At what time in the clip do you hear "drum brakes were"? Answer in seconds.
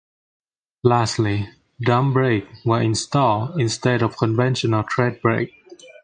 1.79-2.81